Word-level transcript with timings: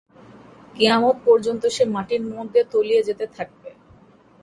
কিয়ামত 0.75 1.17
পর্যন্ত 1.25 1.63
সে 1.75 1.83
মাটির 1.93 2.23
মধ্যে 2.29 2.59
তলিয়ে 2.71 3.01
যেতে 3.07 3.25
থাকবে। 3.35 3.69